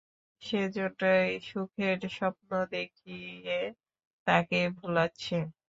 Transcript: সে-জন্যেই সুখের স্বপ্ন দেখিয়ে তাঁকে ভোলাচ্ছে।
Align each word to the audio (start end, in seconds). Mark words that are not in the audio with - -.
সে-জন্যেই 0.41 1.31
সুখের 1.41 1.99
স্বপ্ন 2.11 2.49
দেখিয়ে 2.71 3.57
তাঁকে 4.27 4.59
ভোলাচ্ছে। 4.77 5.37